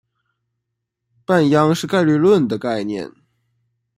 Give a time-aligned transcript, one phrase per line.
[1.27, 3.11] 半鞅是概率论的概念。